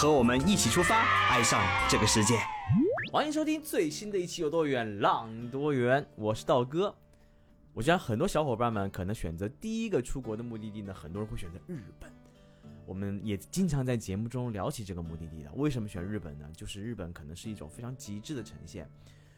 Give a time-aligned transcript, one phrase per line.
[0.00, 1.60] 和我们一起出发，爱上
[1.90, 2.38] 这个世界。
[3.10, 6.94] 欢迎收听最新的一期《有多远浪多远》，我是道哥。
[7.74, 12.08] 我想很多小伙伴们可能选择第一个出国的目的地呢，很多人会选择日本。
[12.86, 15.50] 我们也经常在节目中聊起这个目的地的。
[15.54, 16.48] 为什么选日本呢？
[16.56, 18.88] 就是日本可能是一种非常极致的呈现。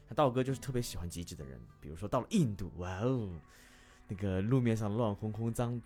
[0.09, 1.59] 那道哥就是特别喜欢极致的人。
[1.81, 3.31] 比如说到了印度，哇哦，
[4.07, 5.81] 那个路面上乱哄哄、脏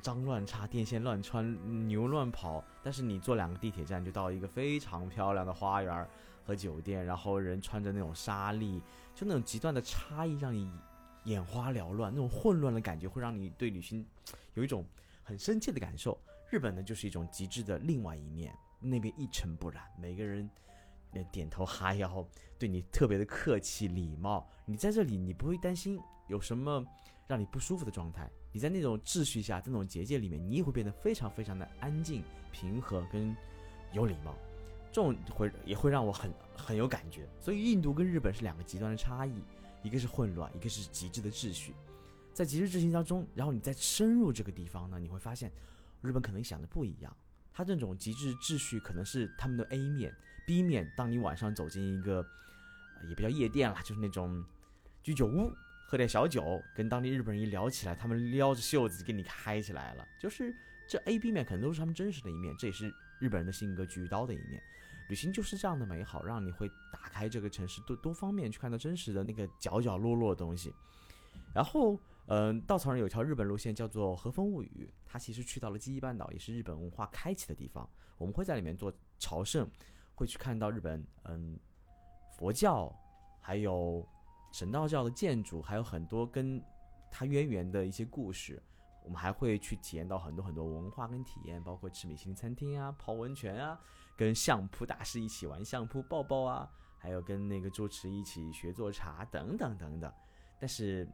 [0.00, 2.62] 脏乱差，电线乱穿，牛乱跑。
[2.82, 6.06] 但是你坐两个地铁站就到一个非常漂亮的花园
[6.44, 8.82] 和酒店，然后人穿着那种纱丽，
[9.14, 10.70] 就那种极端的差异让你
[11.24, 14.06] 眼花缭乱，那种混乱的感觉会让你对旅行
[14.54, 14.84] 有一种
[15.22, 16.16] 很深切的感受。
[16.50, 20.48] 日本呢，就是一种极致的另外一面，那边一尘不染，每个人
[21.32, 22.24] 点头哈腰，
[22.58, 24.48] 对你特别的客气礼貌。
[24.64, 26.84] 你在这里，你不会担心有什么
[27.26, 28.30] 让你不舒服的状态。
[28.52, 33.34] 你在那种秩序下，这种结界里面，你也会变得非常非常的安静、平和跟
[33.92, 34.34] 有礼貌。
[34.92, 37.28] 这种会也会让我很很有感觉。
[37.40, 39.42] 所以，印度跟日本是两个极端的差异，
[39.82, 41.74] 一个是混乱，一个是极致的秩序。
[42.32, 45.50] 在极致秩序当中，然后你再深入这个地方呢，你会发现。
[46.02, 47.16] 日本可能想的不一样，
[47.52, 50.14] 他这种极致秩序可能是他们的 A 面
[50.46, 50.88] ，B 面。
[50.96, 52.24] 当你晚上走进一个，
[53.08, 54.44] 也不叫夜店啦，就是那种
[55.02, 55.50] 居酒屋，
[55.86, 60.06] 喝点小酒，跟当地日本人一聊起来，他们撩着袖子给你开起来了。
[60.20, 60.54] 就是
[60.88, 64.60] 这 A、B 面可能都是他们真实的一面，这也是日本人的性格举刀的一面。
[65.08, 70.72] 旅行就是这样的美好，让你会打开这个城市多多方面去看到真实的那个角角落落的东西，
[71.54, 71.98] 然后。
[72.28, 77.88] 嗯，稻草人有一条日本路线叫做《和风物语》，它其实去到了记忆半岛，也是日本文化开启的地方。
[78.18, 79.70] 我们会在里面做朝圣，
[80.12, 81.56] 会去看到日本嗯
[82.36, 82.92] 佛教，
[83.40, 84.04] 还有
[84.56, 86.58] 神道教的建筑，还有很多跟
[87.10, 88.62] 它渊源的一些故事。
[89.04, 93.78] 我们还会去体验到很多很多文化跟体验，包括吃米其林餐厅啊、泡温泉啊、
[94.16, 100.10] 跟相扑大师一起玩相扑抱抱啊，还有跟那个主持一起学做茶等等等等。
[100.58, 101.06] 但是。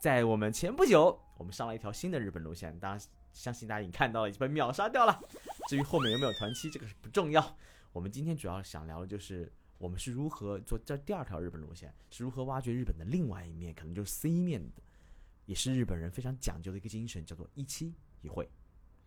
[0.00, 3.00] 在我们前不久，我们上了一条新的日本路线，当然
[3.32, 5.20] 相信大家已经看到了，已经被秒杀掉了。
[5.68, 7.44] 至于后面有没有团期，这个是不重要。
[7.92, 14.82] 我们今天主要想聊的就是我们是如何做这第二条日本路线，是如何挖掘日本的另外一面，可能就是 C 面的，
[15.46, 18.48] 也是日本人非常讲究的一个精神，叫做一期一会。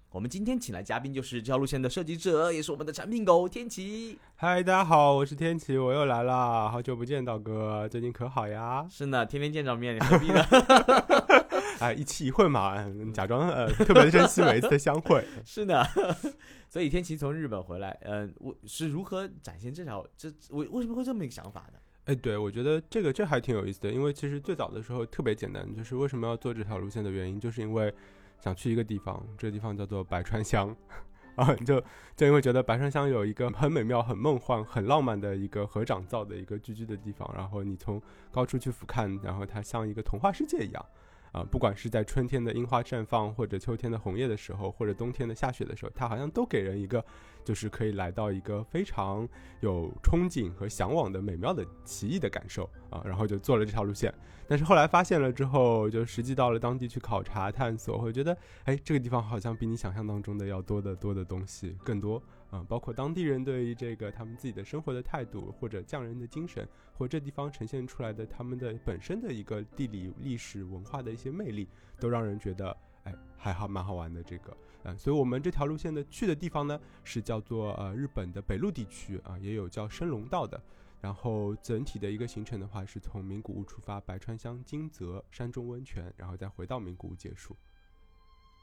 [0.10, 4.18] 我们今天请来嘉宾就是这条路线的设计者，也是我们的产品狗天启。
[4.36, 8.88] 嗨，大家好，我是天启，我又来了，好久不见，道哥，最近可好呀？
[8.90, 10.42] 是呢，天天见着面，你何必呢？
[11.82, 12.76] 哎，一期一会嘛，
[13.14, 15.26] 假装呃特别珍惜每一次的相会。
[15.44, 15.86] 是的，
[16.70, 21.80] 所以天琪从日本回来，嗯，我是如何展现这条这为为什么会这么一个想法呢？
[22.06, 27.94] 哎，对，我觉得这个这还挺有意思的，因为其实最早的时候特别简单，就是为什么要做这条路线的原因，就是因为。
[28.44, 30.76] 想去一个地方，这个地方叫做白川乡，
[31.36, 31.80] 啊，就
[32.16, 40.84] 就因为觉得白川乡有一个很美妙、很梦幻、很浪漫的一个合掌造的一个聚居的地方，然后你从高处去俯瞰，然后它像一个童话世界一样。
[41.32, 47.04] 啊，不管是在春天的樱花绽放，或者秋天的红叶的时候，或者冬天的下雪的时候，它好像都给人一个，
[47.44, 49.28] 就是可以来到一个非常
[49.62, 53.02] 有憧憬和向往的美妙的奇异的感受啊。
[53.06, 54.14] 然后就做了这条路线，
[54.48, 62.22] 但是后来发现了之后，就实际到了当地去考察探索，会觉得，哎，这个地方好像比你想象当中的要多得多的东西更多。
[62.54, 71.68] 嗯，包括当地人对于这个他们自己的生活的态度，或者匠人的精神，或这地方呈现出来的他们的本身的一个地理、历史文化的一些魅力，
[71.98, 74.22] 都让人觉得，哎，还好蛮好玩的。
[74.22, 80.62] 这个，嗯，所以我们这条路线的去的地方呢，是叫做呃日本的北陆地区啊，也有叫升龙道的。
[81.00, 87.58] 然后整体的一个行程的话，是从名古屋出发，白川乡金泽山中温泉，然后再回到名古屋结束。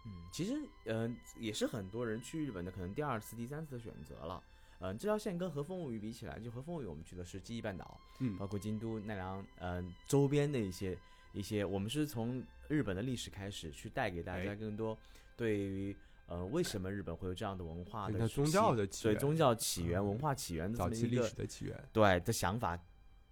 [0.04, 4.42] 嗯，其实，嗯，也是很多人去日本的可能第二次、第三次的选择了。
[4.80, 10.96] 嗯，这条线跟和风物语比起来，就和风物语我们去的是记忆半岛，嗯，包括京都、奈良，嗯，周边的一些
[11.32, 14.96] 一些，我们是从日本的历史开始去带给大家更多
[15.36, 15.96] 对于，
[16.28, 22.78] 呃，为什么日本会有这样的文化的宗教的对宗教起源、文化起源的早期历史的起源，对的想法。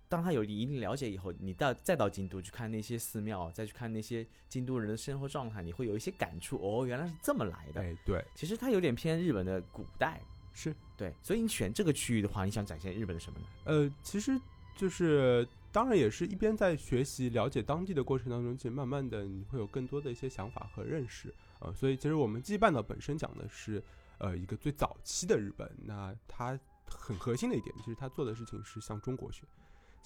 [0.09, 6.57] 当他有一定了解以后，你到再到京都去看那些寺庙，再去看那些京都人的生活状态，你会有一些感触。
[6.63, 7.81] 哦，原来是这么来的。
[7.81, 10.21] 哎，对，其实它有点偏日本的古代，
[10.53, 13.47] 是对，所以你选这个区域的话，你想展现日本的什么呢？
[13.65, 14.41] 呃，其实
[14.77, 23.83] 就是当然也是一边在学习了解当地的过程当中，其实慢慢的你会有更多的一些想法和认识呃，所以其实我们记忆半岛本身讲的是
[24.19, 26.59] 呃一个最早期的日本，那它
[26.89, 29.43] 很核心的一点，其实它做的事情是向中国学。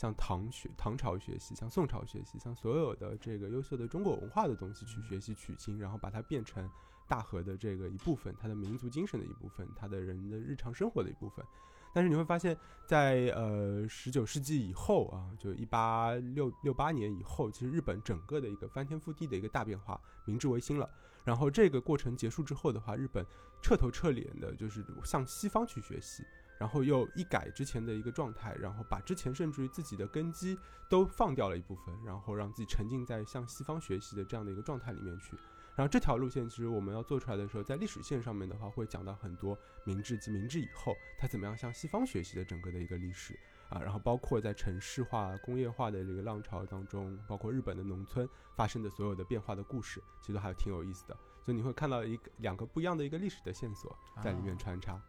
[0.00, 6.66] 向唐学、唐朝学习，向宋朝学习，向所有的这个优秀的中国文化的东西去学习取经，然后把它变成
[7.06, 11.44] 大和的这个一部分，它的民族精神的一部分，它的人的日常生活的一部分。
[11.92, 12.56] 但是你会发现，
[12.86, 20.88] 在呃十九世纪以后啊，就一八六六八年以后，其实日本整个的一个翻天覆地的一个大变化，明治维新了。
[21.24, 23.22] 然后这个过程结束之后的话，日本
[23.60, 26.24] 彻头彻脸的就是向西方去学习。
[26.60, 30.58] 然后又一改之前的一个状态，然后把之前甚至于自己的根基
[30.90, 35.34] 都放掉了一部分，然后让自己沉浸在向西方学习的这样的一个状态里面去。
[35.74, 43.34] 然后这条路线其实我们要做出来的时候，在历史线上面的话，会讲到很多明治及明治以后他怎么样向西方学习的整个的一个历史
[43.70, 43.80] 啊。
[43.80, 51.16] 然后包括在城市化、工业化的这个浪潮当中，包括日本的农村发生的所有的变化的故事，其实都还挺有意思的。
[51.42, 55.00] 所以你会看到一个两个不一样的一个历史的线索在里面穿插。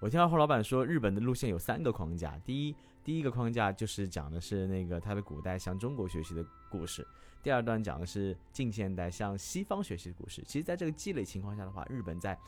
[0.00, 2.38] 我听到霍老板说，日本的路线有三个框架。
[2.40, 7.02] 第一，第一个框架就是讲的是那个他的古代向中国学习的故事；
[7.42, 10.42] 第二段讲的是近现代向西方学习的故事。
[10.46, 12.38] 其实，在这个积累情况下的话，日本在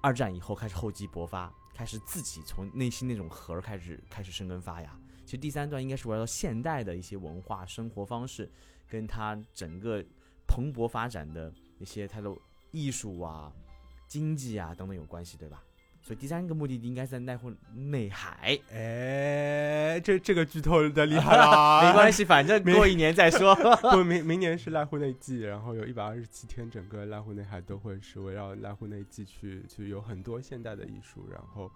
[0.00, 4.96] 二战以后开始厚积薄发，开始自己从内心那种核开始开始生根发芽。
[5.24, 8.48] 其实第三段应该是围绕现代的一些文化生活方式，
[8.88, 10.04] 跟他整个
[10.46, 12.32] 蓬勃发展的一些他的
[12.70, 13.52] 艺术啊、
[14.06, 15.62] 经济啊等等有关系，对吧？
[16.02, 18.58] 所以第三个目的地应该在濑户内海。
[18.72, 21.82] 哎，这这个剧透的厉害了。
[21.88, 23.54] 没关系，反正过一年再说。
[23.90, 31.70] 不，明明年是濑户内季，然后有一百二十七天，整个濑户内海都会是围绕濑户内季去去有很多现代的艺术，然后。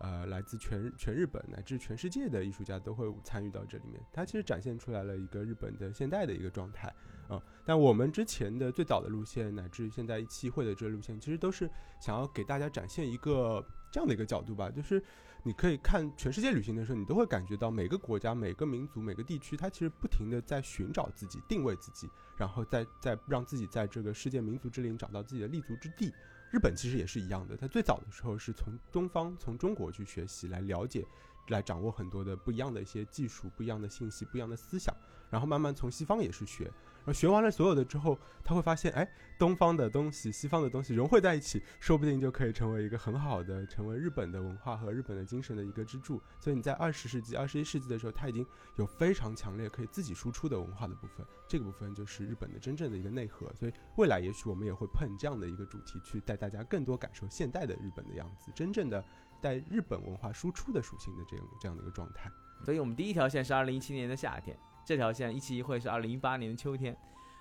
[0.00, 4.00] 呃，来自全全日本乃至全世界的艺术家都会参与到这里面。
[4.12, 6.88] 它其实展现出来了一个日本的现代的一个状态
[7.28, 7.42] 啊。
[7.64, 11.70] 但我们之前的最早的路线，乃至现在一期会的这个路线，其实都是
[12.00, 14.70] 想要给大家展现一个这样的一个角度吧。
[14.70, 15.02] 就是
[15.42, 26.12] 你可以看全世界旅行的时候，你都会感觉到每个国家、每个民族、每个地区，它其实不停的在寻找自己、定位自己，然后再再让自己在这个世界民族之林找到自己的立足之地。
[26.50, 31.06] 日本其实也是一样的，它最早的时候是从东方、从中国去学习，来了解、
[31.48, 34.94] 来掌握很多的不一样的一些技术、不一样的信息、不一样的思想，
[35.28, 36.72] 然后慢慢从西方也是学。
[37.12, 39.08] 学完了所有的之后，他会发现，哎，
[39.38, 46.20] 东方的东西、西方的东西融汇在一起，说不定就可以成为一个很好的，成为日本的文化和日本的精神的一个支柱。
[46.40, 48.44] 所以你在二十世纪、二十一世纪的时候，它已经
[48.76, 53.52] 有非常强烈可以自己输出的文化的部分，这个部分就是日本的真正的一个内核。
[53.54, 59.04] 所以未来也许我们也会碰这样的一个主题，去带大家更多感受现代的日本的样子，真正的
[59.40, 62.30] 带日本文化输出的属性的这样这样的一个状态。
[62.64, 64.58] 所以我们第一条线是二零一七年的夏天。
[64.88, 66.96] 这条线一期一会是二零一八年的秋天，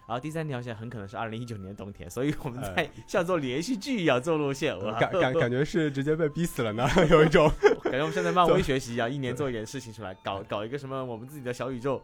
[0.05, 7.49] 然后第三条线很可能是二零一九年的冬天，所以我们在像做连续剧一样做路线，我感感 感觉是直接被逼死了呢， 有一种
[7.83, 12.03] 感觉我们现在漫威学习一样，一年做一点事情出来，搞搞一个什么我们自己的小宇宙，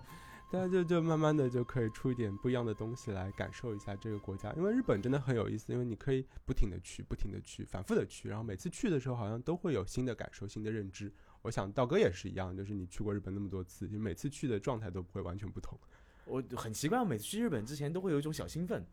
[0.50, 11.12] 大家就就慢慢的就可以出一点不一样的东西来感受一下这个国家，因为日本真的很有意思，因为你可以不停的去，不停的去，反复的去，然后每次去的时候好像都会有新的感受、新的认知。
[11.44, 15.80] 我想道哥也是一样，就是你去过日本那么多次，就每次去的状态都不会完全不同。
[16.26, 18.84] 我很奇怪，我每次去日本之前都会有一种小兴奋，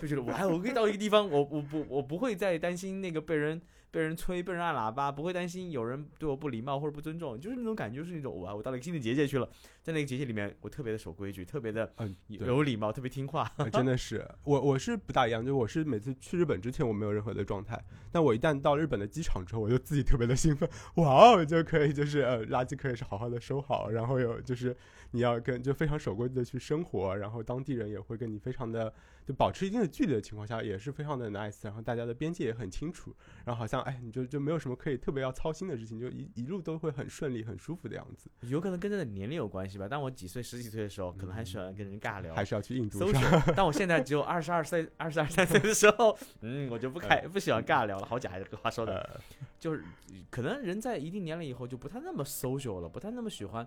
[0.00, 3.62] 就觉得哇，我可以到一个地方，我我不我不会再担心那个被人。
[3.92, 9.46] 被人催，被人按喇叭，不会担心有人对我不礼貌或者不尊重，就是那种感觉，就是那种哇，我到了一个新的结界去了，
[9.82, 13.46] 在那个结界里面，我特别的守规矩，特别的嗯有礼貌，特别听话。
[13.70, 17.78] 真的是，我我是不大一样，就我是每次去日本之前我没有任何的状态，
[18.10, 24.74] 但我一旦到日本的机场之后，我就自己特别的兴奋，哇哦，就可以就是呃垃圾可以是好好的收好，然后有就是
[25.10, 28.90] 你要跟就非常守规矩的去生活，然后当地人也会跟你非常的。
[29.24, 33.14] 就保持一定的距离的情况下，也是非常的 nice，然后大家的边界也很清楚，
[33.44, 38.28] 然后好像哎，你就就没有什么可以特别要操心的事情，就一一路都会很顺利、很舒服的样子。
[38.42, 39.86] 有可能跟这个年龄有关系吧。
[39.88, 42.98] 当我几岁、十几岁的时候，可能还喜欢跟人尬聊，还是要去印度。
[43.54, 48.06] 但我现在只有二十二岁、二十二三岁的时候，嗯，我就不开不喜欢尬聊了。
[48.06, 49.20] 好假，这个话说的，
[49.60, 49.84] 就是
[50.30, 53.64] 可能人在一定年龄以后就不太那么 social 了，不太那么喜欢，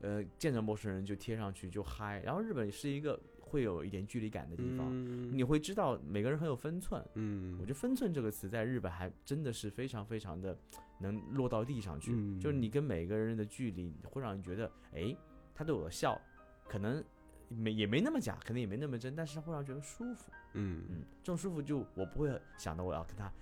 [0.00, 2.22] 呃，见着陌生人就贴上去就嗨。
[2.24, 3.16] 然后日本是一个。
[3.56, 4.86] 会有一点距离感的地方，
[5.34, 7.02] 你会知道每个人很有分寸。
[7.14, 10.54] 嗯，我觉得“分寸”这个词在日本还真的是非常非常的
[11.00, 12.12] 能落到地上去。
[12.38, 15.16] 就是你跟每个人的距离，会让你觉得，哎，
[15.54, 16.20] 他对我笑，
[16.68, 17.02] 可能
[17.48, 20.30] 没也没那么假，可能也没那么真，但是会让觉得舒服。
[20.52, 23.32] 嗯嗯，这种舒服就我不会想到我要跟他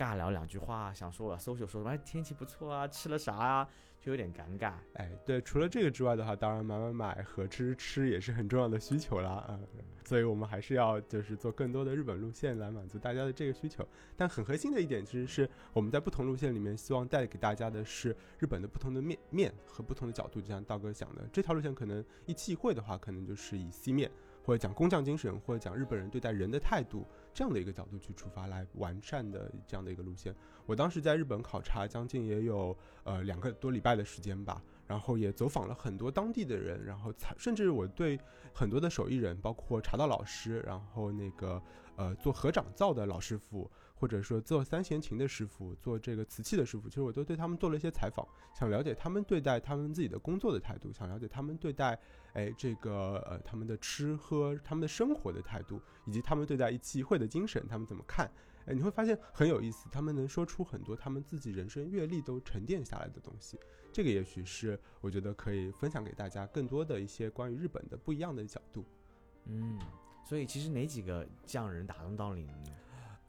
[0.00, 3.68] 尬聊两句话，想说我要搜索说什么天气不错啊，吃了啥啊，
[4.00, 4.72] 就有点尴尬。
[4.94, 9.60] 哎，对，除了这个之外的话，当然买买买和吃吃也是很重要的需求啦，啊，
[10.06, 13.86] 所以我们还是要就是做更多的日本路线来满足大家的这个需求。
[14.16, 24.10] 但很核心的一点其实是我们在不同路线里面希望带给大家的是日本的不同的面面和不同的角度，就像道哥讲的，这条路线可能一期一会的话，可能就是以 C 面。
[24.42, 30.34] 或者讲工匠精神，或者讲日本人对待人的态度，这样的一个角度去出发，来完善的这样的一个路线。
[30.66, 38.18] 我当时在日本考察将近也有呃两个多礼拜的时间吧，然后也走访了很多当地的人，然后甚至我对
[38.52, 41.60] 很多的手艺人，包括茶道老师，然后那个
[41.96, 43.70] 呃做合掌灶的老师傅。
[44.00, 48.26] 或者说做三弦琴的师傅，做这个瓷器的师傅，其实我都对他们做了一些采访，
[48.58, 52.00] 想了解他们对待他们自己的工作的态度，想了解他们对待
[52.32, 58.26] 哎这个呃他们的吃喝、他们的生活的态度，以及他们对待一期一会的精神，他们怎么看？
[58.64, 63.58] 哎，你会发现很有意思，他们能说出很多他们自己人生阅历都沉淀下来的东西，
[63.92, 68.82] 这个也许是我觉得可以分享给大家更多的一些关于日本的不一样的角度。
[69.44, 69.78] 嗯，
[70.26, 72.54] 所以其实哪几个匠人打动到你呢？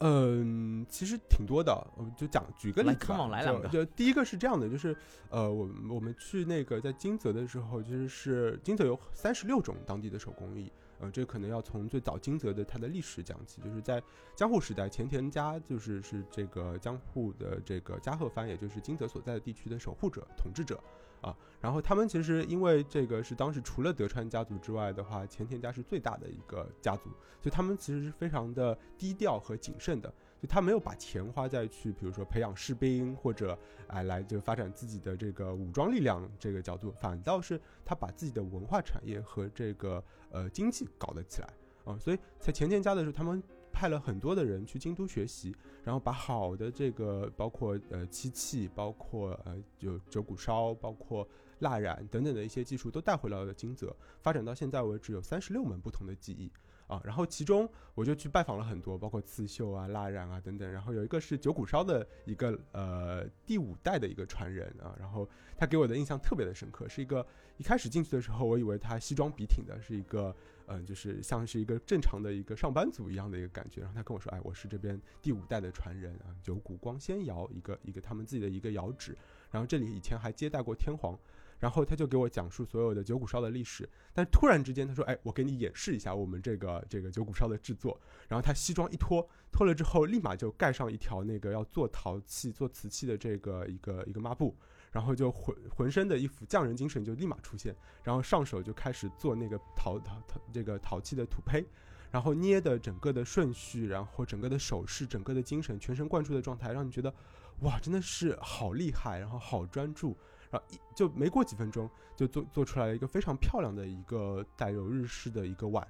[0.04, 0.61] 嗯，
[0.92, 3.42] 其实挺多的，我就讲举个例子吧。
[3.42, 4.96] 就就第一个是这样的，就是
[5.30, 10.70] 呃，我我们去那个在金泽的时候，其实是金泽有三十六种当地的手工艺。
[11.00, 14.04] 呃，这可能要从最早金泽的它的历史讲起，就是在
[14.36, 20.80] 江户时代，前田家就是是这个江户的这个加贺藩，也就是金泽所在的地区的守护者、统治者。
[21.22, 33.58] 啊，然后他们其实因为这个是当时除了德川家族之外的话，前田家是最大的一个家族，所以他们其实是非常的低调和谨慎的，就他没有把钱花在去，比如说培养士兵或者
[33.88, 41.50] 哎来就发展自己的这个武装力量这个角度，反倒是他把自己的文化产业和这个呃经济搞得起来
[41.86, 43.42] 啊，所以在前田家的时候，他们。
[43.74, 51.28] 派了很多的人去京都学习，然后把好的这个包括呃漆器，包括呃就九谷烧，包括
[51.60, 56.52] 蜡染等等的一些技术都带回了金泽，发展到现在为止有三十六门不同的技艺。
[56.92, 60.70] 啊，然后其中我就去拜访了很多，包括刺绣啊、蜡染啊等等。
[60.70, 73.80] 然后有一个是九谷烧的一个呃第五代的一个传人啊，然后他给我的印象特别的深刻，是一个一开始进去的时候，我以为他西装笔挺的，是一个嗯，就是像是一个正常的一个上班族一样的一个感觉。
[73.80, 79.18] 然后他跟我说，哎，我是这边第五代的传人啊，九谷光仙窑一个一个他们自己的一个窑址，
[79.50, 81.18] 然后这里以前还接待过天皇。
[81.62, 94.58] 然后他就给我讲述所有的九谷烧的历史，但突然之间他说：“哎，我给你演示一下我们这个这个九谷烧的制作。”然后他西装一脱，脱了之后立马就盖上一条那个要做陶器、做瓷器的这个一个一个抹布，
[94.92, 101.64] 然后就浑浑身的一副匠人精神就立马出现，然后上手就开始做那个陶陶陶这个陶器的土坯，
[102.10, 107.14] 然后捏的整个的顺序，然后整个的手势、整个的精神全神贯注的状态，让你觉得
[107.60, 110.18] 哇，真的是好厉害，然后好专注。
[110.52, 115.88] 然后一就没过几分钟，就做做出来了一个非常漂亮的一个带有日式的一个碗，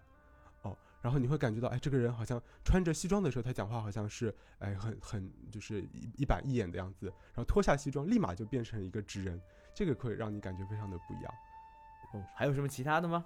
[0.61, 9.41] 哦，然后你会感觉到，哎，这个人好像穿着西装的时候，他讲话好像是，哎，很很就是一一板一眼的样子，然后脱下西装，立马就变成一个直人，
[9.73, 11.33] 这个会让你感觉非常的不一样。
[12.13, 13.25] 哦，还有什么其他的吗？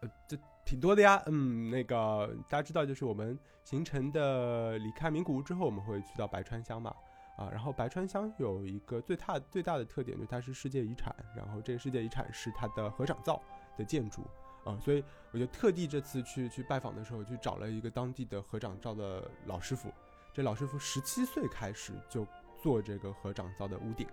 [0.00, 6.94] 呃，这挺多的呀，嗯，那个大家知道，就是我们行程的离开名古屋之后，我们会去到白川乡嘛。
[7.36, 11.14] 啊，然后白川乡有一个最大最大的特点，就它是世界遗产。
[11.34, 13.40] 然后这个世界遗产是它的合掌造
[13.76, 14.22] 的建筑，
[14.64, 19.92] 啊，所以我就特地这次去去拜访的时候，去找了一个当地的合掌造的老师傅。
[20.34, 22.26] 这老师傅十七岁开始就
[22.62, 24.06] 做这个合掌造的屋顶，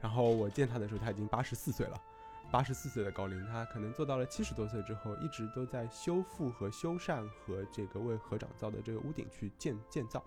[0.00, 2.00] 然后我见他的时候他已经八十四岁了，
[2.50, 10.22] 八十四岁的高龄，他可能做到了七十多岁之后，一直都在修复和修缮和这个为合掌造的这个屋顶去建建造。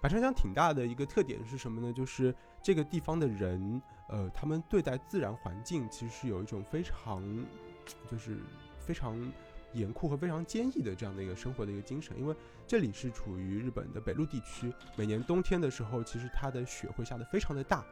[0.00, 1.92] 白川乡挺大的一个特点是什么呢？
[1.92, 7.22] 就是这个地方的人，呃，他们对待自然环境其实是有一种非常，
[8.08, 8.38] 就是
[8.78, 9.18] 非常
[9.72, 12.16] 严酷和非常坚毅的这样的一个生活的一个精神。
[12.16, 17.84] 因为这里是处于日本的北陆地区，每年冬天的时候，其实它的雪会下得非常的大，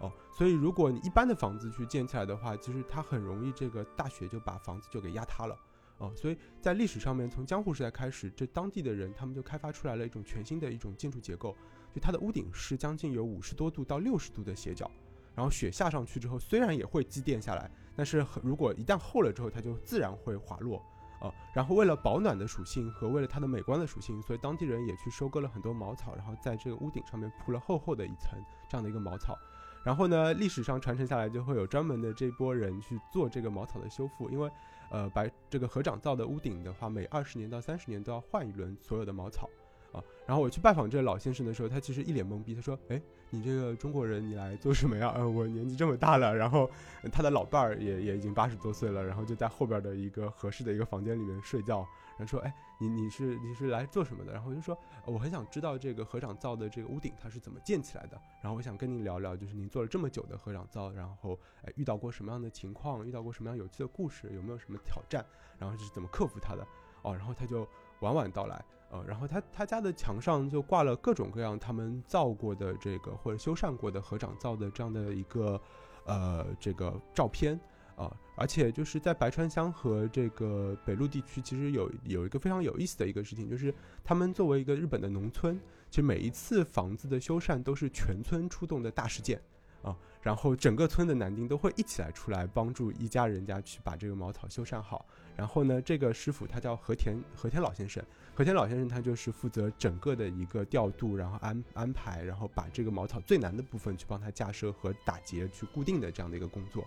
[0.00, 5.56] 哦，所以如果你一般的房子去建起来的话，其实它很容易这个大雪就把房子就给压塌了。
[6.02, 11.56] 啊，所以在历史上面，从江户时代开始，这当地的人他们就开发出来了一种全新的一种建筑结构，
[11.94, 14.90] 就它的屋顶是将近有五十多度到六十度的斜角，
[15.36, 20.82] 然后雪下上去之后，虽然也会积淀下来，但是如果一旦厚了之后，它就自然会滑落。
[21.20, 28.36] 啊，然后为了保暖的属性和为了它的美观的属性，所以当地人也去收割了很多茅草，然后在这个屋顶上面铺了厚厚的一层
[28.68, 29.38] 这样的一个茅草。
[29.84, 34.50] 然后呢，历史上传承下来就会有专门的这波人去做这个茅草的修复，因为，
[34.92, 39.48] 呃，白这个合掌造的屋顶的话，每二十年到三十年都要换一轮所有的茅草，
[39.90, 40.04] 啊。
[40.26, 45.10] 然后我去拜访这个老先生的时候，他其实一脸懵逼，他说：“哎，你这个中国人，你来做什么呀？
[45.16, 46.70] 呃，我年纪这么大了，然后
[47.10, 51.86] 他的老伴儿也也已经八十多岁了，然后就在后边的一个合适的一个房间里面睡觉。
[52.16, 54.32] 然后说：哎，你你是你是来做什么的？
[54.32, 54.76] 然后我就说：
[55.06, 58.20] 我很想知道这个合掌造的这个屋顶它是怎么建起来的。
[58.42, 65.24] 然后我想跟您聊聊，就是您做了这么久的合掌造，然后哎遇到过什么样的情况，遇到过什么样有趣的故事，有没有什么挑战，
[65.58, 66.66] 然后是怎么克服它的？
[67.02, 67.64] 哦，然后他就
[68.00, 75.58] 娓娓道来。”呃，然后他他家的墙上就挂了各种各样他们造过的这个或者修缮过的合掌造的这样的一个
[76.04, 77.58] 呃这个照片
[77.96, 89.40] 啊，而且就是在白川乡和这个北陆地区，其实有有一个非常有意思的一个事情，就是他们作为一个日本的农村，其实每一次房子的修缮都是全村出动的大事件
[89.82, 95.04] 啊，然后整个村的男丁都会一起来出来帮助一家人家去把这个茅草修缮好。
[95.34, 106.86] 然后呢，这个师傅他叫和田和田老先生，和田老先生他就是负责整个的一个调度，然后安安排，然后把这个茅草最难的部分去帮他架设和打结去固定的这样的一个工作，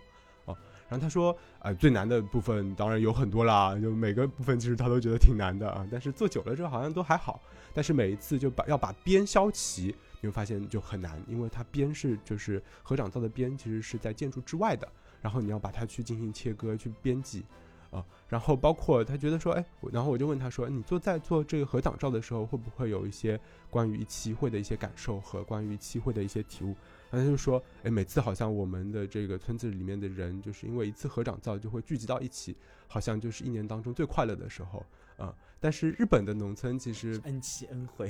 [0.88, 7.42] 然后他说，呃，最难的部分当然有很多啦，就每个部分其实他都觉得挺难的啊，但是做久了之后好像都还好，
[7.74, 14.88] 但是每一次就把要把边削齐，你会发现就很难，因为它边是就是合掌造的边其实是在建筑之外的，
[15.22, 17.44] 然后你要把它去进行切割去编辑。
[17.92, 23.40] 啊，然后包括他觉得说，哎，然后我就问他说，你做在做这个合掌照的时候，会不会有一些
[23.70, 26.76] 关于期会的一些感受和关于期会的一些体悟？
[27.12, 32.56] 然后他就说，哎，每次好像我们的这个村子里面的人，就是因为一次合掌造就会聚集到一起，
[32.88, 34.86] 好像就是一年当中最快乐的时候
[35.18, 35.36] 啊。
[35.60, 38.10] 但是日本的农村其实恩期恩惠，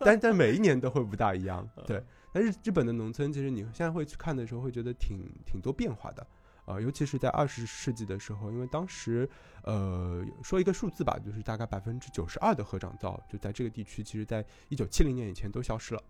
[0.00, 2.02] 但但每一年都会不大一样， 对。
[2.32, 6.26] 但是日本的农村其实你现在会去看的时候，会觉得挺挺多变化的。
[6.64, 9.26] 啊，尤其是在二十世纪的时候，因为当时，
[9.62, 16.02] 呃，说一个数字吧，就是大概百分之九十二的合掌造就在这个地区，其实在一九七零年以前都消失了。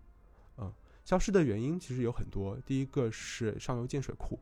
[0.57, 0.73] 嗯，
[1.09, 4.37] 消失的原因其实有很多，第一个是上游建水库。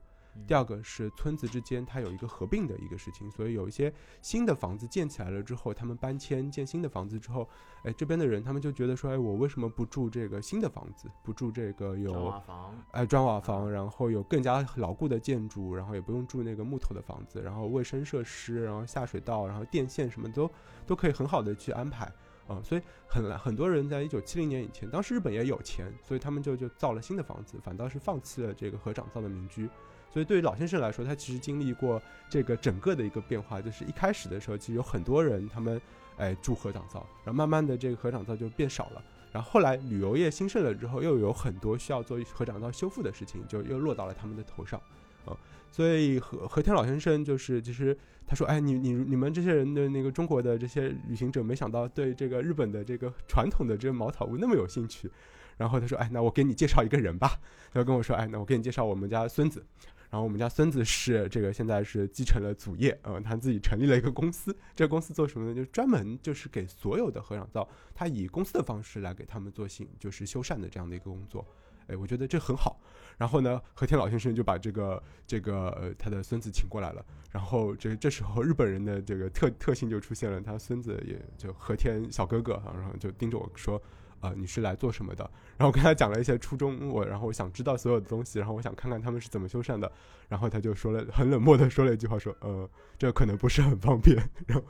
[0.46, 7.48] 第二个是村子之间它有一个合并的一个事情，所以有一些新的房子建起来了之后，他们搬迁建新的房子之后，
[7.84, 20.52] 哎，这边的人他们就觉得说，哎，我为什么不住这个新的房子，不住这个有砖瓦房哎砖瓦房，然后有更加牢固的建筑，然后也不用住那个木头的房子，然后卫生设施，然后下水道，然后电线什么都
[20.86, 22.12] 都可以很好的去安排
[22.48, 29.70] 啊，所以很很多人在一九七零年以前，当时日本也有钱，所以他们就就造了新的房子，反倒是放弃了这个合掌造的民居。
[30.10, 35.80] 所以对于老先生来说，他其实经历过这个整个的一个变化，就是一开始的时候，其实有很多人他们
[36.16, 44.82] 哎住合掌造，然后慢慢的这个合掌造就变少了，然后后来旅游业兴盛了之后，又有很多需要做合掌造修复的事情，就又落到了他们的头上，
[45.28, 45.38] 啊，
[45.72, 55.12] 所以和和田老先生就是其实他说，哎，你你你们这些人的那个中国的这些旅行者，没想到对这个日本的这个传统的这个茅草屋那么有兴趣，
[55.58, 57.40] 然后他说，哎，那我给你介绍一个人吧，
[57.72, 59.64] 他就跟我说，哎，那我给你介绍我们家孙子。
[60.10, 64.56] 然后我们家孙子是这个现在是继承了祖业，嗯，他自己成立了一个公司。
[64.74, 65.54] 这个公司做什么呢？
[65.54, 71.46] 就专门就是给所有的合掌造，他以公司的方式来给他们做新，就是修缮的这样的一个工作。
[71.88, 72.80] 哎，我觉得这很好。
[73.18, 77.04] 然后呢，和田老先生就把这个这个呃他的孙子请过来了。
[77.32, 83.82] 然后这这时候日本人的这个特特性就出现了，他孙子也就和田小哥哥，然后就盯着我说。
[84.20, 85.30] 啊，你是来做什么的？
[85.58, 89.92] 然后跟他讲了一些初衷，我然后我想知道所有的东西，然后我想看看他们是怎么修缮的。
[90.28, 94.18] 然后他就说了很冷漠的说了一句话，说呃，这可能不是很方便。
[94.48, 94.66] 然后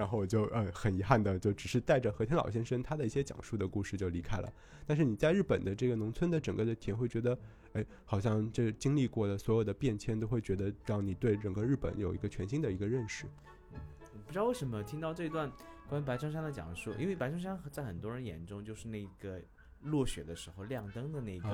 [0.00, 4.50] 然后我就呃很遗憾的就只是带着和田老先生他的一些讲述的故事就离开了。
[4.86, 7.38] 但是你在日本的这个农村的整个的体验，会觉得
[7.74, 13.26] 哎，好像这经历过的所有的变迁，都会觉得让你对整个日本有一个全新的一个认识。
[14.26, 15.52] 不知道为什么听到这段。
[15.88, 19.40] 关于白衬衫的讲述，因为白衬衫在很多人眼中就是那个
[19.82, 21.48] 落雪的时候亮灯的那个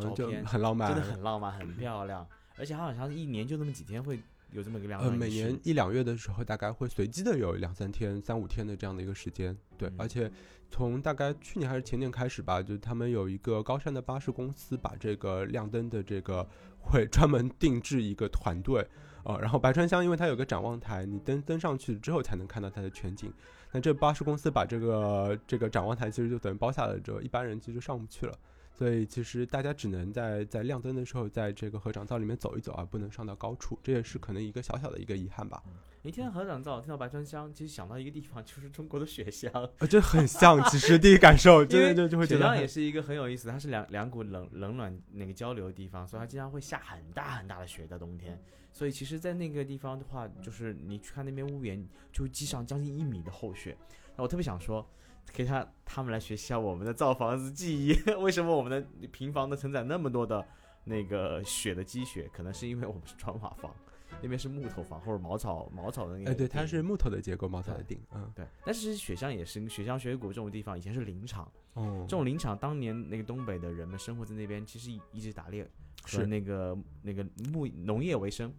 [0.00, 2.24] 照片，很浪漫，真的很浪漫，很漂亮。
[2.56, 4.20] 而且它好像一年就那么几天会
[4.52, 5.10] 有这么一个亮灯。
[5.10, 9.56] 呃，每年一两月的时候，大概会随机的有两三天、三五天的这样的一个时间。
[9.76, 10.30] 对，而且
[10.70, 16.46] 从大概去年还是前年开始吧，就他们有一个高山的巴士公司把这个亮灯的这个
[16.80, 18.86] 会专门定制一个团队。
[19.22, 23.30] 呃，然后白川乡因为它有个展望台，你登登上去之后才能看到它的全景。
[23.70, 28.32] 那这巴士公司把这个这个展望台其实就等于包下了之后，一般人其实就上不去了。
[28.80, 33.78] 所以其实大家只能在在亮灯的时候，在这个合掌灶里面走一走啊，不能上到高处。
[33.82, 35.62] 这也是可能一个小小的一个遗憾吧。
[36.00, 40.64] 一听到合掌灶，听到白川乡，其实想到一个地方就是中国的雪乡，啊，这很像。
[40.70, 42.40] 其实第一感受， 真的就就会觉得。
[42.40, 48.42] 雪乡也是一个很有意思，它是两两股冷冷暖那个交流的地方，所以它经常会下很大很大的雪在冬天。
[48.72, 53.76] 所以其实，在那个地方的话，就是你去看那边屋檐，就积上将近一米的厚雪。
[54.16, 54.88] 那我特别想说，
[55.32, 57.94] 给他他们来学习下我们的造房子技艺。
[58.20, 60.44] 为什么我们的平房的承载那么多的
[60.84, 62.28] 那个雪的积雪？
[62.32, 63.74] 可能是因为我们是砖瓦房，
[64.20, 66.30] 那边是木头房或者茅草茅草的那个。
[66.30, 68.00] 哎，对，它是木头的结构，茅草的顶。
[68.12, 68.44] 嗯，对。
[68.64, 71.50] 但是雪乡也是，雪乡雪谷这种地方以前是林场。
[71.74, 72.04] 哦。
[72.08, 75.68] 这种林场当年那个东北的人们生活在那边，其实一直打猎，
[76.06, 78.52] 是那个那个牧农业为生。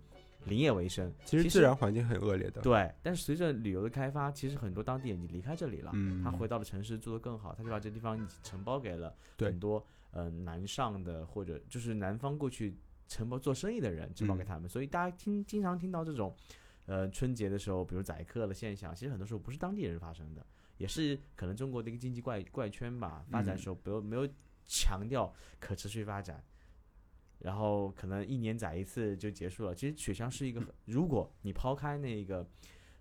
[0.45, 2.62] 林业为生，其实自然环境很恶劣的。
[2.62, 5.91] 对，但是随着旅游的开发，其实很多当地人已经离开这里了。
[5.93, 12.75] 嗯，他回到了城市，住得更好，他就把这地方承包给了很多呃南上的或者就是南方过去
[13.08, 14.67] 承包做生意的人承包给他们。
[14.67, 16.36] 所以大家听经常听到这种
[16.86, 20.45] 呃春节的时候，比如宰客的现象，其实很多时候不是当地人发生的，
[20.77, 23.23] 也是可能中国的一个经济怪怪圈吧。
[23.30, 24.27] 发展的时候，不没有
[24.65, 26.43] 强调可持续发展。
[27.41, 29.73] 然后可能一年宰一次就结束了。
[29.73, 32.45] 其实雪乡是一个，如果你抛开那个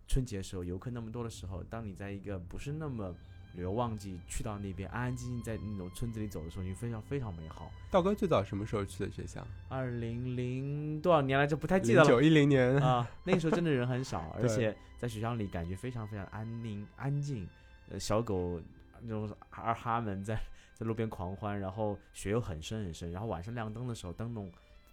[0.07, 3.14] 春节的时候游客那么多的时候，当你在一个不是那么
[3.55, 7.70] 旅游旺季去到那边安安静静在那种村子里走的时候，你非常非常美好。
[7.90, 9.46] 道哥最早什么时候去的雪乡？
[9.68, 11.57] 二零零多少年来着？
[11.57, 12.07] 不太记得了。
[12.09, 17.46] 九一零年啊，那个时候真的人很少， 而且在雪乡里感觉非常非常安宁安静。
[17.90, 18.61] 呃，小狗
[19.03, 20.40] 那种二哈们在。
[20.80, 24.50] 在路边狂欢，然后雪又很深很深，然后晚上亮灯的时候，灯笼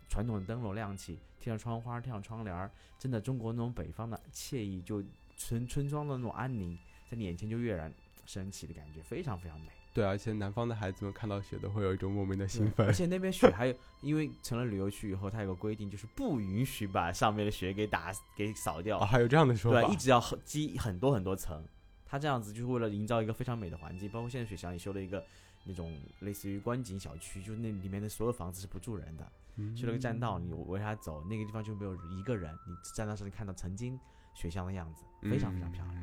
[0.09, 2.69] 传统的灯笼亮起，贴上窗花，贴上窗帘儿，
[2.99, 5.01] 真的中国那种北方的惬意，就
[5.37, 6.77] 村村庄的那种安宁，
[7.09, 7.89] 在你眼前就跃然
[8.25, 9.67] 升起的感觉，非常非常美。
[9.93, 12.85] 对，而且南方的孩子们看到雪都会有一种莫名的兴奋。
[12.85, 18.99] 而且那边雪还有，因为成了旅游区以后，它有个规定，就是不允许把上面的雪给打给扫掉。
[18.99, 19.81] 还有这样的说法？
[19.81, 21.63] 对，一直要积很多很多层。
[22.05, 25.25] 它这样子就是为了营造一个非常美的环境，包括现在雪乡也修了一个。
[25.67, 29.31] 那种类似于观景小区，就那里面的所有房子是不住人的，
[29.75, 32.57] 修了个栈道，你围它走，那个地方就没有一个人。
[32.65, 33.99] 你站那时你看到曾经
[34.33, 35.95] 雪乡的样子，非常非常漂亮。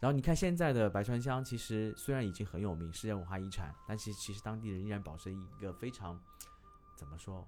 [0.00, 6.20] 然后你看现在的白川乡，其实虽然已经很有名，世界文化遗产，但其实其实当地人依然保持一个非常
[6.96, 7.46] 怎么说？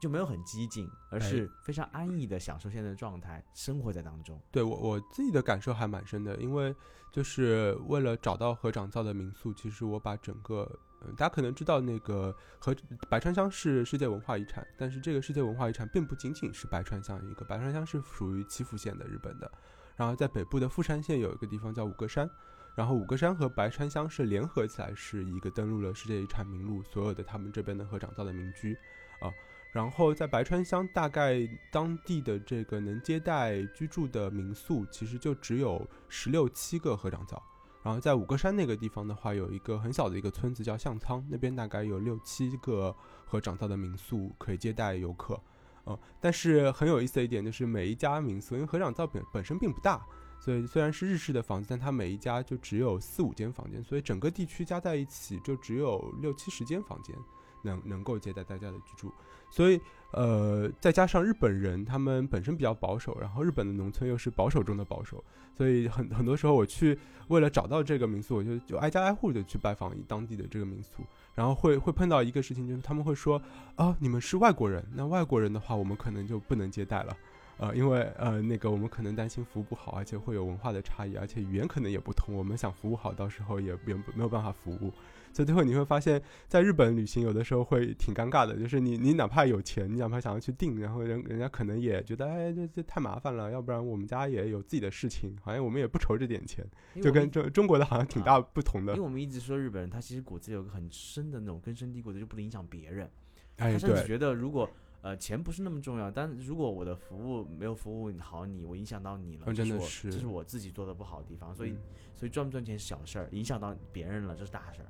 [0.00, 4.40] 就没有很激进，而是非常安逸的享受现在的状态，生活在当中。
[4.50, 6.74] 对我我自己的感受还蛮深的，因为
[7.12, 10.66] 就是为了找到合掌造的民宿，其实我把整个，
[11.02, 12.74] 嗯，大家可能知道那个和
[13.10, 19.52] 白川乡是世界文化遗产，但是这个世界文化遗产并不仅仅是白川乡一个，白川乡是属于岐阜县的日本的，
[19.96, 22.30] 然后在北部的富山县有一个地方叫五个山，
[22.74, 28.74] 然后五个山和白川乡是联合起来是一个登录了世界遗产名录，所有的他们这边的合掌造的民居，
[29.20, 29.28] 啊。
[29.72, 37.40] 然后在白川乡，大概当地的这个能接待居住的民宿，其实就只有十六七个合掌造。
[37.82, 45.40] 然后在五个山那个地方的话，有一个很小的一个村子叫相仓，那边大概有六七个合掌造的民宿可以接待游客。
[45.84, 50.04] 呃，但是很有意思的一点就是，每一家民宿，因为合掌造本本身并不大，
[50.40, 57.14] 所以虽然是日式的房子，但它每一家就只有四五间房间，所以整个地区加在一起就只有六七十间房间。
[57.62, 59.12] 能能够接待大家的居住，
[59.50, 59.80] 所以
[60.12, 65.22] 呃，再加上日本人他们本身比较保守，然后日本的农村又是保守中的保守，
[65.56, 73.40] 所以很很多时候我去为了找到这个民宿，我就就挨家挨户的去拜访当地的这个民宿，然后会会碰到一个事情，就是他们会说
[73.76, 77.16] 啊，你们是外国人，那外国人的话，我们可能就不能接待了。
[77.58, 84.90] 呃，因为呃，那个我们可能担心服务不好，而且会有文化的差异，而且语言可能也不通，我们想服务好，到时候也也没有办法服务。
[85.32, 96.64] 所以最后你会发现，在日本旅行有的时候会挺尴尬的，就是你你哪怕有钱，你哪怕想要去订，然后人人家可能也觉得，哎，这这太麻烦了，要不然我们家也有自己的事情，好像我们也不愁这点钱，
[97.02, 98.92] 就跟中中国的好像挺大不同的。
[98.94, 103.10] 因为我们一直说日本人，他其实骨子有个很深的那种根深蒂固的，就不能影响别人。
[103.56, 104.68] 哎，他甚至觉得如果。
[105.02, 111.54] 呃，钱不是那么重要，但如果我的服务没有服务好你，我影响到你了，真的是，这是我自己做的不好的地方。
[111.54, 111.74] 所以，
[112.14, 114.88] 所以赚不赚钱是小事儿，影响到别人了，这是大事儿。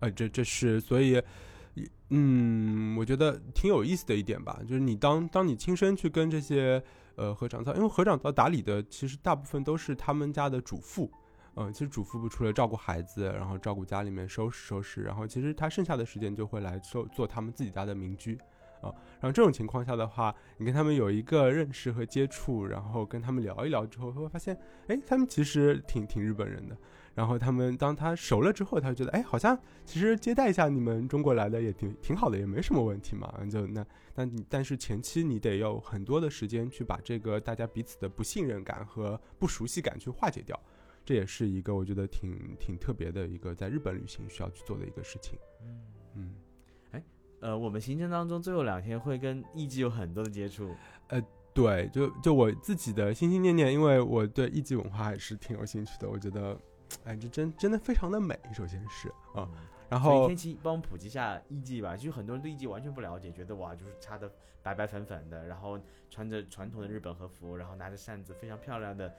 [0.00, 1.22] 呃，这这是所以，
[2.10, 6.82] 嗯，我觉得挺有意思的一点吧，就是你当当你亲身去跟这些
[7.16, 11.10] 呃合掌造，因为合掌造打理的其实大部分都是他们家的主妇，
[11.54, 18.38] 嗯，其实主妇不除了照顾孩子，然后照顾家里面收拾收拾，然后其实他剩下的时间就会来收做他们自己家的民居。
[18.82, 24.54] 啊，然后这种情况下的话，你跟他们有一个认识和接触，然后跟他们聊一聊之后，会发现，
[24.88, 26.76] 哎，他们其实挺挺日本人的。
[27.16, 33.32] 然后他们当他熟了之后，他就觉得，哎，好像其实接待一下你们中国来的也挺挺好的，也没什么问题嘛。
[33.50, 40.60] 就那，但但是前期你得有很多的时间去把这个大家彼此的不信任感和不熟悉感去化解掉，
[41.06, 45.38] 这也是一个我觉得挺挺特别的一个在日本旅行需要去做的一个事情。
[45.64, 45.80] 嗯
[46.14, 46.34] 嗯。
[47.38, 50.74] 呃，我们行程当中最后两天会跟艺伎有很多的接触。
[51.08, 56.08] 呃，对，就就我自己的心心念念，因为我对艺伎文化还是挺有兴趣的。
[56.08, 56.58] 我觉得，
[57.04, 58.38] 哎，这真真的非常的美。
[58.52, 59.48] 首先是啊，
[59.88, 61.96] 然后天气帮我们普及一下艺伎吧。
[61.96, 64.30] 其实很多人对艺伎完全不了解，觉得哇，就是擦的
[64.62, 65.78] 白白粉粉的，然后
[66.10, 69.12] 穿着传统的日本和服，然后拿着扇子，非常漂亮的。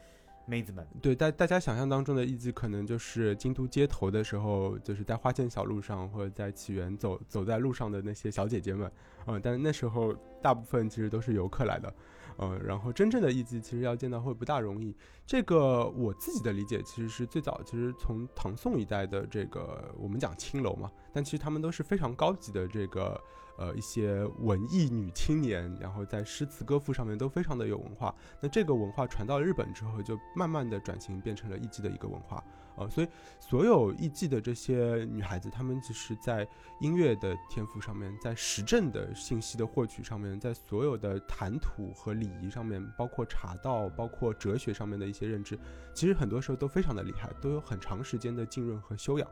[0.49, 8.89] 妹子们，对大大家想象当中的艺伎，可能就是京都街头的时候，就是在花见小路上或者在起源走走在路上的那些小姐姐们，
[9.25, 11.93] 嗯，但是那时候大部分其实都是游客来的，
[12.37, 14.95] 呃，然后真正的艺妓其实要见到会不大容易。
[15.25, 23.21] 这个我自己的理解其实是最早，其实从唐宋一代的这个我们讲青楼嘛，但其实他们都是非常高级的这个。
[23.57, 28.13] 呃，一些文艺女青年，然后在诗词歌赋上面都非常的有文化。
[28.39, 32.43] 那这个文化传到日本之后，就慢慢的转型变成了艺伎的一个文化。
[32.75, 33.07] 呃，所以
[33.39, 36.47] 所有艺伎的这些女孩子，她们其实，在
[36.79, 45.57] 音乐的天赋上面，在时政的信息的获取上面，在所有的谈吐和礼仪上面，包括茶道，包括哲学上面的一些认知，
[45.95, 49.27] 其实很多时候都非常的厉害，都有很长时间的浸润和修养。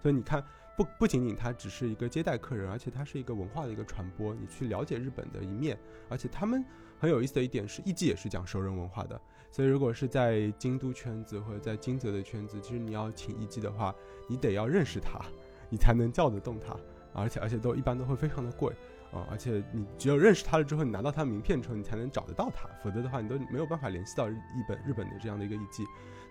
[0.00, 0.44] 所以你看。
[0.76, 4.34] 不不仅仅它只是一个接待客人，而且它是一个文化的一个传播。
[4.34, 6.64] 你去了解日本的一面，而且他们
[6.98, 9.20] 很有意思的一点是，艺伎也是讲熟人文化的。
[9.50, 13.94] 所以如果是在京都圈子或者在金泽的圈子，其实你要请艺伎的话，
[14.28, 15.20] 你得要认识他，
[15.70, 16.76] 你才能叫得动他，
[17.12, 18.74] 而且而且都一般都会非常的贵
[19.12, 19.24] 啊。
[19.30, 25.84] 而且你只有认识他了之后，你拿到他名片之后，你才能找得到他，否则的话你都没有办法联系到日本日本的这样的一个艺伎。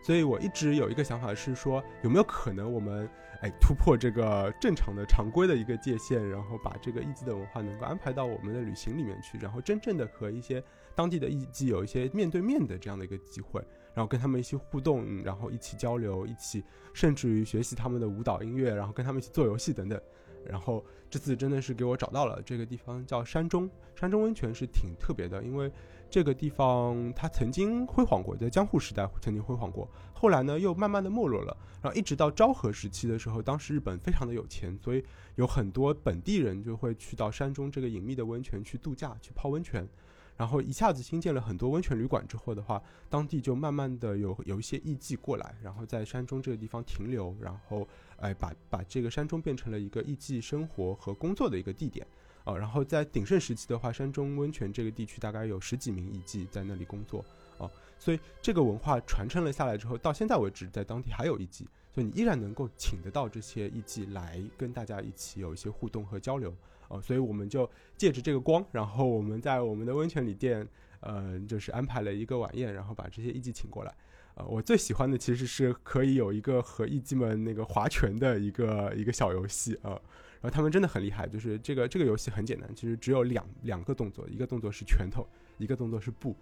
[0.04, 3.10] 所以我一直有一个想法是说，有没有可能我们
[3.42, 10.62] 哎突破这个正常的常规的一个界限，然后把这个艺伎的文化能够安排到我们的旅行里面去，然后真正的和一些
[10.94, 13.62] 当地的艺伎有一些面对面的这样的一个机会，
[13.94, 16.62] 然后跟他们一起互动，然后一起交流，一起
[16.94, 19.98] 甚至于学习他们的舞蹈音乐，然后跟他们一起做游戏等等。
[20.46, 25.72] 然后这次真的是给我找到了这个地方叫山中，山中温泉是挺特别的，因为。
[26.14, 35.04] 这个地方它曾经辉煌过，在江户时代曾经辉煌过，后来呢又慢慢的没落了，然后一直到昭和时期的时候，当时日本非常的有钱，所以
[35.38, 39.90] 有很多本地人就会去到山中这个隐秘的温泉去度假，去泡温泉，
[40.38, 52.06] 然后一下子新建了很多温泉旅馆之后的话，当地就慢慢的有有一些艺妓过来，然后在山中这个地方停留，然后哎把把这个山中变成了一个艺妓生活和工作的一个地点。
[52.44, 57.24] 啊，然后在鼎盛时期的话，山中温泉这个地区大概有十几名艺妓在那里工作
[57.58, 66.54] 啊，所以这个文化传承了下来之后，到现在为止，在当地还有艺妓，所以你依然能够请得到这些艺妓来跟大家一起有一些互动和交流
[66.90, 70.68] 啊，所以我们就借着这个光，然后我们在我们的温泉旅店，
[71.00, 73.96] 呃，就是安排了一个晚宴，然后把这些艺妓请过来。
[74.36, 79.98] 呃，我最喜欢的其实是可以有一个和艺妓们那个划拳的一个一个小游戏啊。
[80.44, 85.26] 然后他们真的很厉害，就是这个这个游戏很简单，其实只有两两个动作，一个动作是拳头，
[85.58, 86.36] 一个动作是布，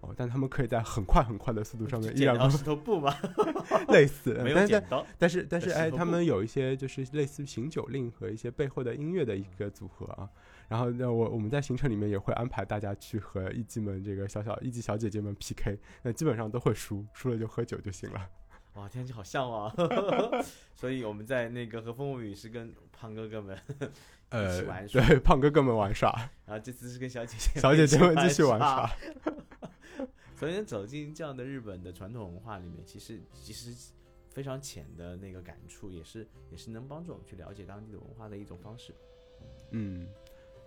[0.00, 3.12] 哦，但他们可以在很快很快的速度上面依然石头布吗？
[3.90, 10.30] 类似，没有剪刀，但是但是哎，他们有一些就是类似行酒令和一些背后的音乐的一个组合啊。
[10.68, 18.28] 然后那我我们在行程里面也会安排大家去和艺妓们这个小小艺妓小姐姐们 PK，那基本上都会输，输了就喝酒就行了。
[18.78, 19.74] 哇，听上去好像啊！
[20.76, 23.58] 所以我们在那个和风物语是跟胖哥哥们
[24.30, 26.12] 一起玩耍，对，胖哥哥们玩耍。
[26.46, 28.88] 然后这次是跟小姐姐小姐姐们继续玩耍。
[30.36, 33.74] 所以走进这样的日本的传统文化里面，其实其实
[34.30, 38.94] 非常浅的那个感触，也是也是能帮助我们去了解当地的文化的一种方式。
[39.72, 40.06] 嗯，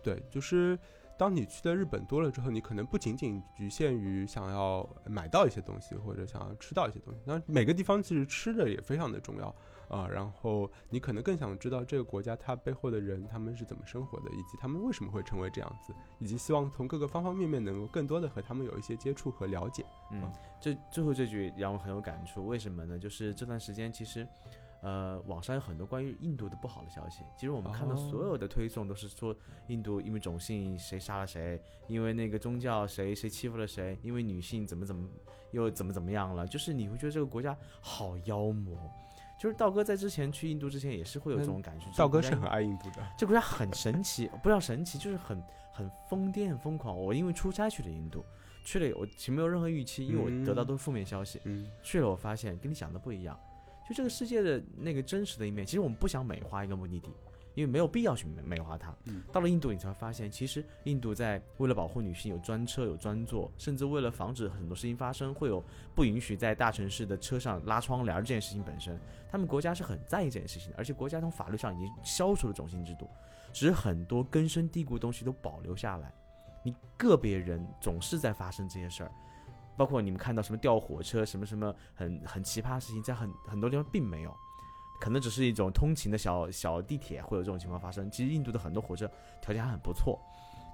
[0.04, 0.78] 对，就是。
[1.22, 7.20] 当你去的日本多了之后，你可能不仅仅局限于想要买到一些东西，或者想要吃到一些东西。
[7.24, 9.56] 那每个地方其实吃的也非常的重要
[9.88, 10.08] 啊。
[10.08, 19.86] 然后你可能更想知道这个国家它背后的人他们是怎么生活的，以及他们为什么会成为这样子，以及希望从各个方方面面能够更多的和他们有一些接触和了解。
[20.12, 20.28] 嗯，
[20.60, 22.48] 这最后这句让我很有感触。
[22.48, 22.98] 为什么呢？
[22.98, 24.28] 就是这段时间其实。
[24.82, 27.24] 呃，网上有很多关于印度的不好的消息。
[27.36, 29.36] 其实我们看到所有的推送都是说，
[29.68, 35.08] 印度因为种姓谁杀了谁，因为那个宗教谁谁欺负了谁，因为女性怎么怎么
[35.52, 36.48] 又怎么怎么样了。
[36.48, 38.76] 就是你会觉得这个国家好妖魔。
[39.40, 41.88] 就是道哥在之前去印度之前也是会有这种感觉。
[41.98, 46.96] 道哥是很爱印度的，这国家很神奇，不知道神奇，就是很很疯癫、很疯狂。
[46.96, 48.24] 我因为出差去了印度，
[48.64, 51.42] 去了我其实没有任何预期，因为我得到都是负面消息。
[51.46, 53.40] 嗯，去了我发现跟你想的不一样。
[53.88, 57.10] 就这个世界的那个真实的一面，其实我们不想美化一个目的地，
[57.56, 58.96] 因为没有必要去美美化它。
[59.32, 65.62] 到了印度，你才会发现，其实印度在为了保护女性有专车有专座，甚至为了防止很多事情发生，会有
[65.94, 68.98] 不允许在大城市的车上拉窗帘这件事情本身，
[69.30, 70.76] 他们国家是很在意这件事情的。
[70.78, 73.10] 而且国家从法律上已经消除了种姓制度，
[73.52, 76.14] 只是很多根深蒂固的东西都保留下来。
[76.64, 79.12] 你个别人总是在发生这些事儿。
[79.82, 84.32] 包括你们看到什么吊火车，什么什么很很奇葩的事情，在很很多地方并没有，
[85.00, 88.08] 可能只是一种通勤的小小地铁会有这种情况发生。
[88.12, 89.10] 其实印度的很多火车
[89.42, 90.20] 条件还很不错。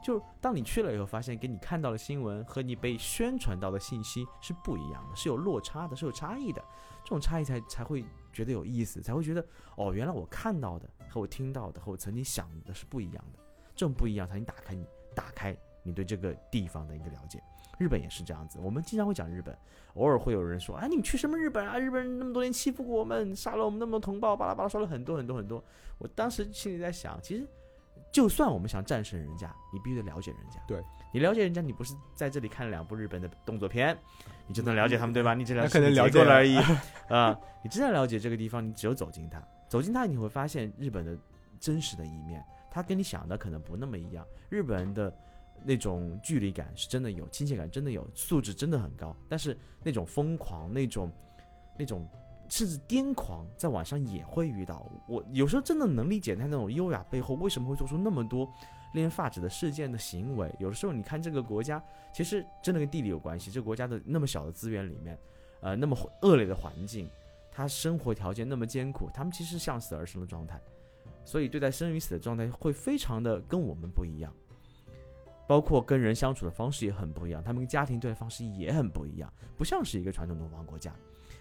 [0.03, 6.61] 就当你去了以后，发现给你看到的新闻和你被宣传到的信息是不一样的，是有落差的，是有差异的。
[7.05, 9.41] 这种差异才才会觉得有意思，才会觉得
[9.77, 13.39] 哦，原来我看到的和我听到的和我曾经想的是不一样的。
[13.73, 15.57] 这种不一样才能打开你，打开
[15.88, 17.41] 你对这个地方的一个了解。
[17.78, 19.58] 日本也是这样子，我们经常会讲日本，
[19.93, 21.80] 偶尔会有人说，哎，你们去什么日本啊？
[21.80, 25.63] 日本人那么多年欺负过我们，杀了我们那么多同胞，巴拉巴拉说了很多很多很多。
[25.97, 27.47] 我当时心里在想，其实。
[28.10, 30.60] 就算我们想战胜人家，你必须得了解人家。
[30.65, 30.82] 对
[31.13, 33.95] 你了解人家，你不是在这里看了两部日本的动作片，
[34.47, 35.34] 你就能了解他们，对吧？
[35.34, 36.58] 你只了可能了解了而已
[37.10, 37.38] 啊！
[37.62, 41.17] 你真的了解这个地方，你只有走进它，走进它，你会发现日本的
[41.60, 42.43] 真实的一面。
[42.71, 44.26] 它跟你想的可能不那么一样。
[44.50, 45.13] 日本人的
[45.63, 49.15] 那种距离感是真的有，亲切感真的有，素质真的很高。
[49.27, 51.11] 但是那种疯狂，那种
[51.77, 52.07] 那种。
[52.49, 54.89] 甚至癫狂，在晚上也会遇到。
[55.05, 58.49] 我有时候真的能理解他那种优雅背后为什么会做出那么多
[58.93, 60.49] 令人发指的事件的行为。
[60.57, 63.51] 有的时候你看这个国家，其实真的跟地理有关系。
[63.51, 65.19] 这个国家的那么小的资源里面，
[65.59, 67.09] 呃，那么恶劣的环境，
[67.51, 70.57] 他生活条件那么艰苦，他们其实向死而生的状态，
[71.25, 74.33] 所以对待生与死的状态会非常的跟我们不一样，
[75.47, 80.93] 包括跟人相处的方式也很不一样，他们跟家庭对待方式也很不一样，不像是一个传统东方国家。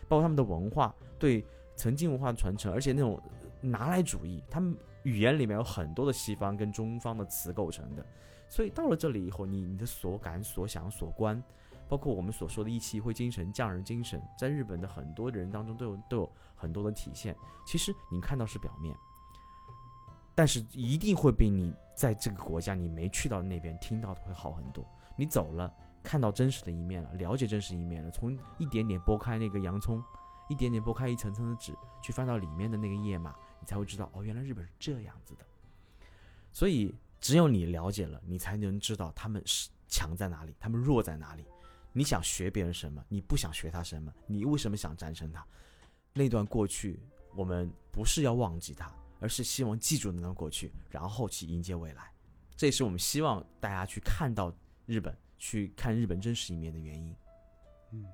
[0.09, 3.21] 包括他们的文化，对曾经文化的传承，而且那种
[3.61, 8.07] 拿来主义，他们语言里面有很多的西方跟中方的词构成的，
[8.49, 11.42] 所以到了这里以后，你你的所感、所想、所观，
[11.88, 17.35] 包括我们所说的一气会精神、匠人精神，在日本的很多人当中都有都有很多的体现。
[17.66, 18.95] 其实你看到是表面，
[20.37, 24.87] 但是一定会比你在这个国家你没去到那边听到的会好很多。
[25.16, 25.75] 你走了。
[26.03, 28.09] 看到真实的一面了，了解真实一面了。
[28.12, 30.01] 从一点点剥开那个洋葱，
[30.49, 35.44] 一点点剥开一层层的纸，去翻到里面的那个页码，你才会知道哦，原来日本是这样子的。
[36.53, 41.44] 所以，只有你了解了，你才能知道他们是强在哪里，他们弱在哪里。
[41.92, 43.05] 你想学别人什么？
[43.09, 44.14] 你不想学他什么？
[44.29, 45.44] 你为什么想战胜他？
[46.12, 47.01] 那段过去，
[47.35, 52.11] 我们不是要忘记他，而是希望记住那段过去，然后去迎接未来。
[52.57, 54.52] 这也是我们希望大家去看到
[54.87, 55.16] 日本。
[55.38, 57.14] 去看日本真实一面的原因，
[57.92, 58.07] 嗯，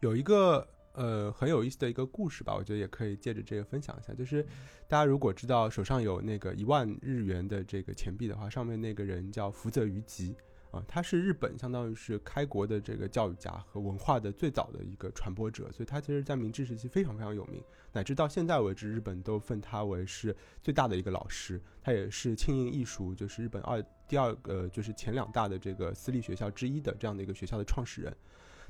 [0.00, 4.12] 有一个呃很有意思的一个故事吧，我觉得也可以借着这个分享一下。
[4.12, 4.42] 就是
[4.88, 10.34] 大家如果知道手上有那个一万日元的这个钱币的话，上面那个人叫福泽谕吉。
[10.74, 21.60] 啊，他是日本相当于是开国的这个教育家和文化的最早的一个传播者，所以他其实，在明治时期非常非常有名，乃至到现在为止，日本都奉他为是最大的一个老师。
[21.80, 28.12] 他也是庆应艺术，就是日本二第二个就是前两大的这个私立学校之一的这样的一个学校的创始人。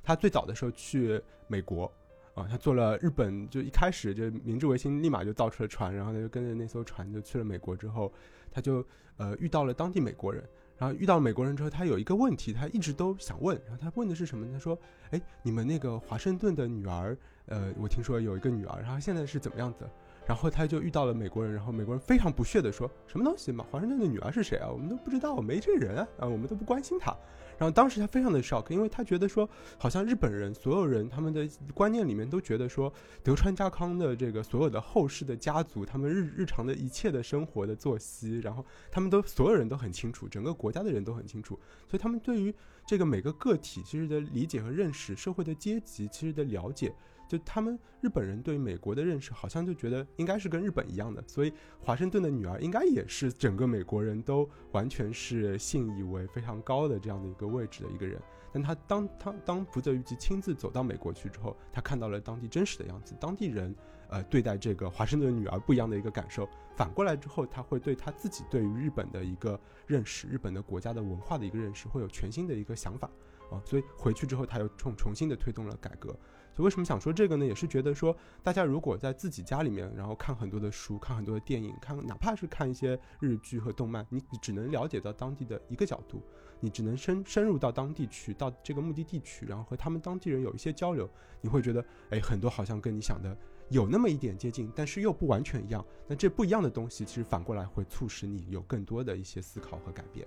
[0.03, 1.91] 他最早的时候去美国，
[2.35, 8.13] 啊，他做了日本就一开始就明治维新，立马就造出了船，然后他就跟着那艘船就去了美国之后，
[8.51, 8.87] 他就
[9.17, 10.47] 呃遇到了当地美国人。
[10.77, 13.57] 然后遇到美国人之后，他有一个问题，他一直都想问。
[13.67, 14.47] 然后他问的是什么？
[14.53, 14.79] 他说
[15.11, 19.89] ：“哎，你们那个华盛顿的女儿，呃，我听说有一个女儿，然后现在是怎么样子？”
[20.27, 23.65] 然后他就遇到了美国人，然后美国人非常不屑地说：“什么东西嘛？
[23.71, 24.69] 华盛顿的女儿是谁啊？
[24.69, 27.15] 我们都不知道，没这人啊，啊，我们都不关心她。”
[27.59, 42.55] 然后当时他非常的 shock，因为他觉得说，好像日本人所有人他们的观念里面都觉得说，德川家康的这个所有的后世的家族，他们日日常的一切的生活的作息，然后他们都所有人都很清楚，整个国家的人都很清楚，所以他们对于
[42.87, 46.95] 这个每个个体其实的理解和认识，社会的阶级其实的了解。
[47.29, 58.21] 就他们日本人对美国的认识，好像就觉得应该是跟日本一样的，所以华盛顿的女儿应该也是整个美国人都完全是信以为非常高的这样的一个位置的一个人。
[58.53, 63.75] 但他当他当福泽谕吉亲自走到美国去之后，他看到了当地真实的样子，当地人
[64.09, 66.49] 呃对待这个华盛顿女儿不一样的一个感受。
[66.77, 69.59] 反过来之后，他会对他自己对于日本的一个
[69.89, 73.11] 认识，日本的国家的文化的一个认识，会有全新的一个想法
[73.51, 73.61] 啊。
[73.65, 76.17] 所以回去之后，他又重重新的推动了改革。
[76.55, 77.45] 所以为什么想说这个呢？
[77.45, 86.23] 也是觉得说，大家如果在自己家里面，然后看很多的书，看很多的电影，看哪怕是看一些日剧和动漫，你你只能了解到当地的一个角度，
[86.61, 91.11] 你只能深深入到当地去，到这个目的地去，然后和他们当地人有一些交流，
[91.41, 93.37] 你会觉得，哎，很多好像跟你想的
[93.69, 95.85] 有那么一点接近，但是又不完全一样。
[96.07, 100.25] 那这不一样的东西，其实反过来会促使你有更多的一些思考和改变。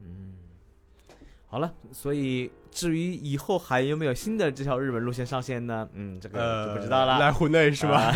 [0.00, 0.34] 嗯。
[1.50, 5.88] 好了，所以至于以后还有没有新的这条日本路线上线呢？
[5.94, 7.18] 嗯，这个就不知道了。
[7.18, 8.12] 来湖内是吧？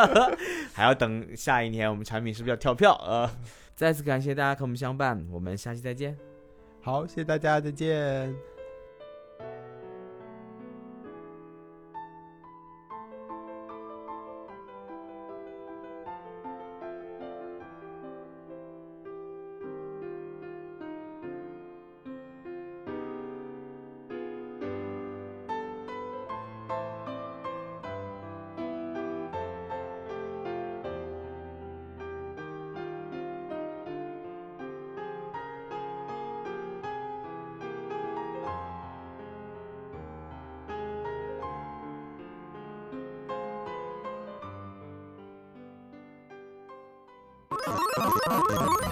[0.74, 3.32] 还要等下一年，我们产品是不是要跳票啊？
[3.74, 6.14] 再次感谢大家和我们相伴，我们下期再见。
[6.82, 8.55] 好，谢谢大家，再见。